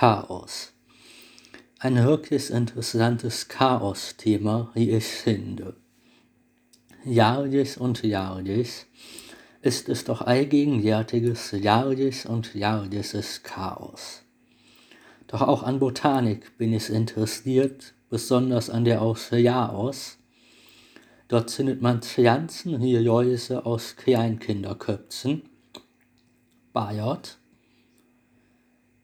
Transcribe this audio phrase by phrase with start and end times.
[0.00, 0.74] Chaos.
[1.80, 5.74] Ein wirklich interessantes Chaos-Thema, wie ich finde.
[7.04, 8.86] Jahrlich und jahrlich
[9.60, 14.22] ist es doch allgegenwärtiges jahrlich und jahrliches Chaos.
[15.26, 20.18] Doch auch an Botanik bin ich interessiert, besonders an der aus Jaos.
[21.26, 25.42] Dort findet man Pflanzen wie Läuse aus Kleinkinderköpfen.
[26.72, 27.37] Bayot.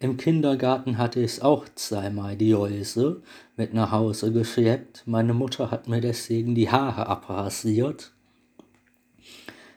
[0.05, 3.23] Im Kindergarten hatte ich auch zweimal die Läuse
[3.57, 5.03] mit nach Hause geschleppt.
[5.07, 8.13] Meine Mutter hat mir deswegen die Haare abrasiert.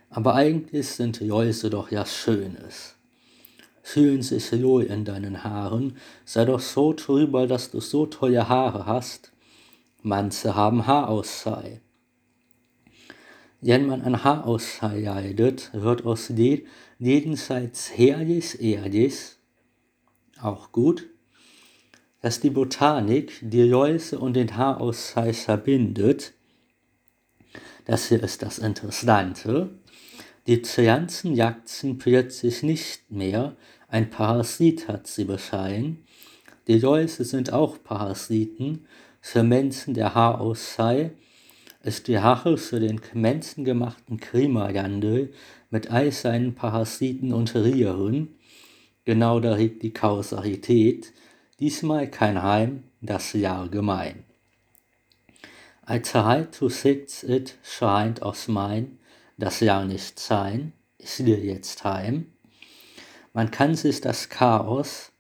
[0.10, 2.96] Aber eigentlich sind Läuse doch ja Schönes.
[3.82, 8.86] Fühlen sich wohl in deinen Haaren, sei doch so drüber, dass du so tolle Haare
[8.86, 9.32] hast.
[10.02, 11.80] Manche haben Haarausfall.
[13.62, 16.34] Wenn man an Haarausfall leidet, wird aus
[17.00, 19.37] jedenfalls herrlich ehrlich,
[20.42, 21.08] auch gut,
[22.22, 26.34] dass die Botanik die Läuse und den Haarausfall verbindet.
[27.86, 29.70] Das hier ist das Interessante.
[30.48, 33.56] Die Pflanzen jagten plötzlich nicht mehr,
[33.90, 36.04] ein Parasit hat sie befallen.
[36.68, 38.86] Die Läuse sind auch Parasiten.
[39.22, 41.12] Für Menschen der Haarausfall
[41.84, 45.32] ist die Rache für den menschengemachten Klimawandel
[45.70, 48.36] mit all seinen Parasiten und Rieren.
[49.08, 51.14] Genau da liegt die Kausalität.
[51.62, 54.26] Diesmal kein Heim, das Jahr gemein.
[55.90, 59.00] I try to fix it scheint aus mein,
[59.38, 62.26] das Jahr nicht sein, ist dir jetzt heim.
[63.32, 65.14] Man kann sich das Chaos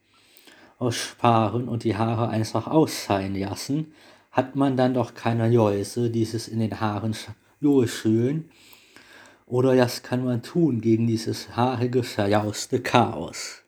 [0.79, 3.93] aussparen und die Haare einfach ausfallen lassen,
[4.33, 7.15] hat man dann doch keine Läuse, die es in den Haaren
[7.61, 8.51] durchschülen.
[9.45, 13.63] Oder das kann man tun gegen dieses haarige, verjauste Chaos.